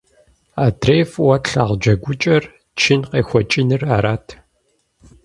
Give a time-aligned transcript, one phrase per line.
[0.65, 2.43] Адрей фӀыуэ тлъагъу джэгукӀэр
[2.79, 4.25] чын къехуэкӀыныр арат.